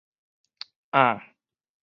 [1.01, 1.21] 向